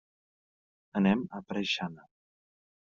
Anem 1.01 1.23
a 1.39 1.43
Preixana. 1.53 2.11